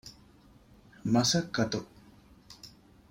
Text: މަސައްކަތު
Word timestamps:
މަސައްކަތު 1.13 1.79